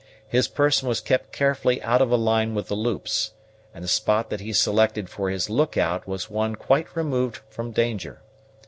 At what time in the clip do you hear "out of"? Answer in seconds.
1.83-2.09